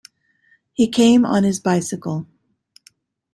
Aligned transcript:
He 0.73 0.87
came 0.87 1.27
on 1.27 1.43
his 1.43 1.59
bicycle. 1.59 2.25